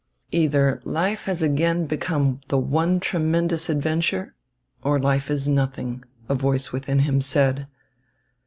"Either 0.31 0.81
life 0.83 1.25
has 1.25 1.43
again 1.43 1.85
become 1.85 2.39
the 2.47 2.57
one 2.57 2.99
tremendous 2.99 3.69
adventure, 3.69 4.33
or 4.81 4.99
life 4.99 5.29
is 5.29 5.47
nothing," 5.47 6.03
a 6.27 6.33
voice 6.33 6.71
within 6.71 6.97
him 7.01 7.21
said. 7.21 7.67